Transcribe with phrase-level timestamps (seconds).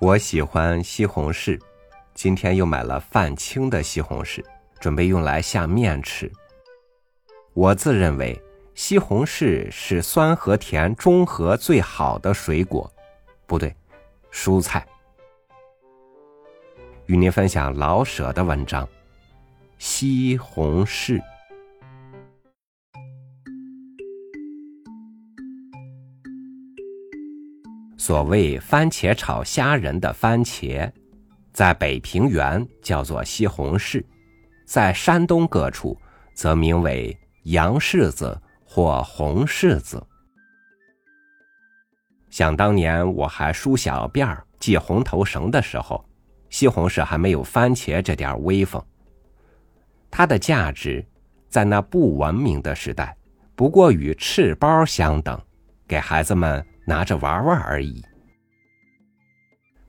[0.00, 1.60] 我喜欢西红柿，
[2.14, 4.42] 今天又买了泛青的西红柿，
[4.80, 6.32] 准备用来下面吃。
[7.52, 8.40] 我自认为
[8.74, 12.90] 西红柿是酸和甜中和最好的水果，
[13.46, 13.76] 不对，
[14.32, 14.86] 蔬菜。
[17.04, 18.86] 与您分享老舍的文章
[19.76, 21.18] 《西红柿》。
[28.10, 30.90] 所谓番茄炒虾仁的番茄，
[31.52, 34.04] 在北平原叫做西红柿，
[34.66, 35.96] 在山东各处
[36.34, 40.04] 则名为洋柿子或红柿子。
[42.30, 46.04] 想当年我还梳小辫儿、系红头绳的时候，
[46.48, 48.84] 西红柿还没有番茄这点威风。
[50.10, 51.06] 它的价值，
[51.48, 53.16] 在那不文明的时代，
[53.54, 55.40] 不过与赤包相等，
[55.86, 56.66] 给孩子们。
[56.90, 58.04] 拿着玩玩而已。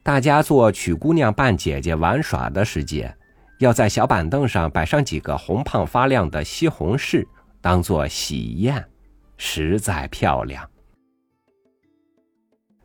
[0.04, 3.12] 大家做娶姑娘扮姐姐玩耍的时节，
[3.58, 7.26] 要在小板凳上摆上几个红胖发亮的西红柿，
[7.60, 8.88] 当做喜宴，
[9.36, 10.70] 实在漂亮。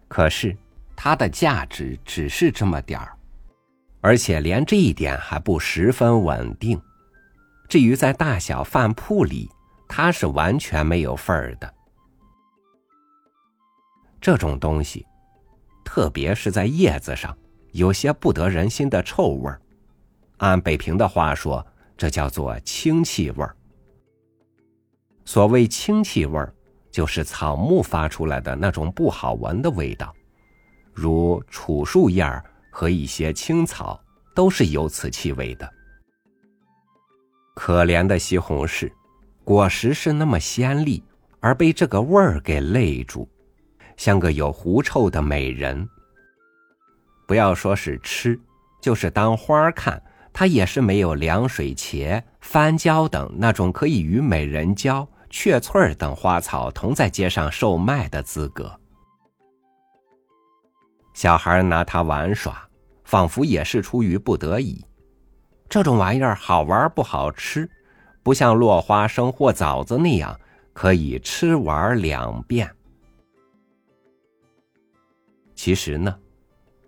[0.08, 0.56] 可是
[0.96, 3.12] 它的价值只是这么点儿，
[4.00, 6.80] 而且连这一点还不十分稳定。
[7.68, 9.50] 至于在大小饭铺里，
[9.86, 11.75] 它是完全没有份儿的。
[14.26, 15.06] 这种东西，
[15.84, 17.32] 特别是在叶子上，
[17.70, 19.62] 有些不得人心的臭味儿。
[20.38, 21.64] 按北平的话说，
[21.96, 23.54] 这叫做清气味儿。
[25.24, 26.52] 所谓清气味儿，
[26.90, 30.12] 就是草木发出来的那种不好闻的味道，
[30.92, 34.02] 如楚树叶儿和一些青草
[34.34, 35.72] 都是有此气味的。
[37.54, 38.90] 可怜的西红柿，
[39.44, 41.00] 果实是那么鲜丽，
[41.38, 43.28] 而被这个味儿给累住。
[43.96, 45.88] 像个有狐臭的美人。
[47.26, 48.38] 不要说是吃，
[48.80, 50.00] 就是当花看，
[50.32, 58.78] 它也是没有凉水茄、番椒等那种可以与美人蕉、雀翠等花草同在街上售卖的资格。
[61.14, 62.68] 小孩拿它玩耍，
[63.04, 64.84] 仿佛也是出于不得已。
[65.68, 67.68] 这种玩意儿好玩不好吃，
[68.22, 70.38] 不像落花生或枣子那样
[70.72, 72.70] 可以吃玩两遍。
[75.56, 76.16] 其实呢，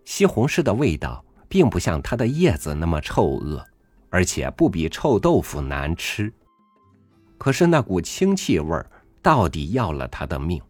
[0.05, 3.67] 西红柿的味道并不像它的叶子那么臭恶，
[4.11, 6.33] 而且不比臭豆腐难吃。
[7.39, 8.89] 可是那股清气味儿
[9.23, 10.61] 到底要了他的命。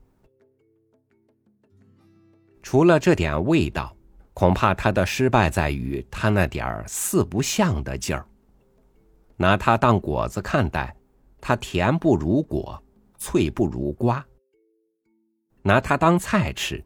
[2.62, 3.94] 除了这点味道，
[4.32, 8.24] 恐怕他的失败在于他那点儿四不像的劲儿。
[9.36, 10.94] 拿它当果子看待，
[11.40, 12.80] 它甜不如果，
[13.16, 14.24] 脆不如瓜。
[15.62, 16.84] 拿它当菜吃。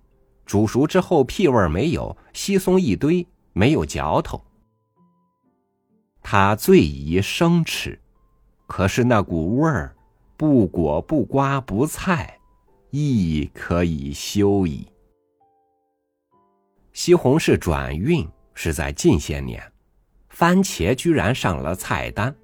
[0.53, 4.39] 煮熟之后屁味没有，稀松一堆，没有嚼头。
[6.21, 7.99] 他最宜生吃，
[8.67, 9.97] 可是那股味儿，
[10.37, 12.39] 不果不瓜不菜，
[12.91, 14.87] 亦可以休矣。
[16.93, 19.73] 西红柿转运是在近些年，
[20.29, 22.37] 番茄居然上了菜单，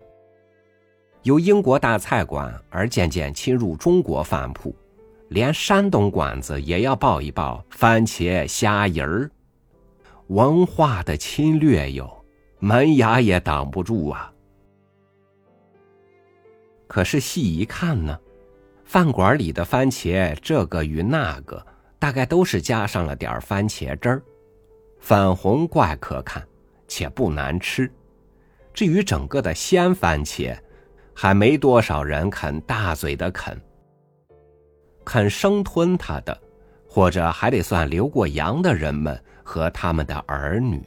[1.24, 4.74] 由英国大菜馆而渐渐侵入中国饭铺。
[5.28, 9.30] 连山东馆子也要报一报番茄虾仁儿，
[10.28, 12.24] 文化的侵略哟，
[12.58, 14.32] 门牙也挡不住啊。
[16.86, 18.18] 可是细一看呢，
[18.84, 21.64] 饭馆里的番茄这个与那个，
[21.98, 24.22] 大概都是加上了点番茄汁儿，
[24.98, 26.42] 粉红怪可看，
[26.86, 27.90] 且不难吃。
[28.72, 30.56] 至于整个的鲜番茄，
[31.12, 33.60] 还没多少人肯大嘴的啃。
[35.08, 36.38] 肯生吞它的，
[36.86, 40.82] 或者还得算留过洋的人们和他们的儿女，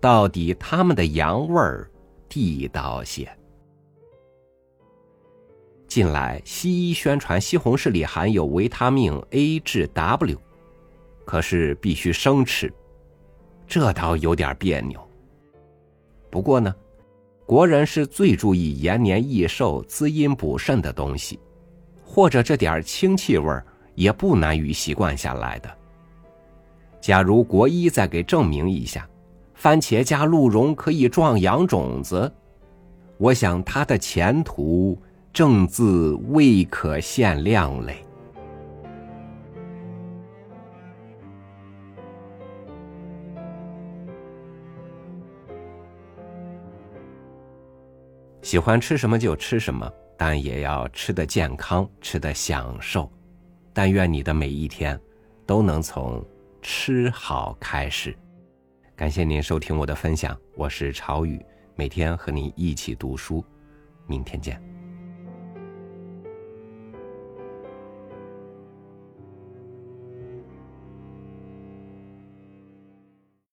[0.00, 1.88] 到底他们的洋味儿
[2.28, 3.30] 地道些。
[5.86, 10.36] 近来西医宣传西红柿里含有维他命 A 至 W，
[11.24, 12.72] 可是必须生吃，
[13.64, 15.00] 这倒有点别扭。
[16.30, 16.74] 不过呢，
[17.46, 21.38] 国人是最注意延年益寿、滋阴补肾的东西。
[22.16, 23.62] 或者这点清气味
[23.94, 25.68] 也不难于习惯下来的。
[26.98, 29.06] 假如国医再给证明一下，
[29.52, 32.32] 番茄加鹿茸可以壮阳种子，
[33.18, 34.98] 我想他的前途
[35.30, 38.02] 正自未可限量嘞。
[48.40, 49.92] 喜欢吃什么就吃什么。
[50.16, 53.10] 但也要吃得健康，吃得享受。
[53.72, 54.98] 但愿你的每一天，
[55.44, 56.24] 都能从
[56.62, 58.16] 吃好开始。
[58.94, 63.44] 感谢您收听我的分享，我是朝雨，每天和你一起读书，
[64.06, 64.75] 明天见。